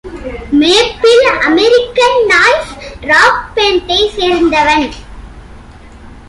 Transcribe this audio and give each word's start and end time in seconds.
மேப்பில் 0.61 1.25
American 1.41 2.17
noise 2.27 2.71
rock 3.01 3.51
பேண்டை 3.53 4.11
சேர்ந்தவன். 4.17 4.91